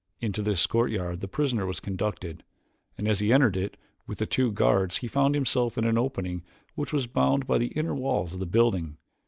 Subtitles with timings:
[0.19, 2.43] Into this courtyard the prisoner was conducted,
[2.97, 3.77] and as he entered it
[4.07, 6.41] with the two guards he found himself in an opening
[6.73, 8.97] which was bounded by the inner walls of the building.